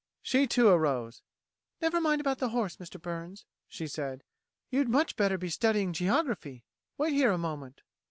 She, 0.23 0.47
too, 0.47 0.67
arose. 0.69 1.21
"Never 1.79 2.01
mind 2.01 2.21
about 2.21 2.39
the 2.39 2.49
horse, 2.49 2.77
Mr. 2.77 2.99
Burns," 2.99 3.45
she 3.67 3.85
said. 3.85 4.23
"You'd 4.71 4.89
much 4.89 5.15
better 5.15 5.37
be 5.37 5.49
studying 5.49 5.93
geography! 5.93 6.63
Wait 6.97 7.13
here 7.13 7.29
a 7.31 7.37
moment." 7.37 7.81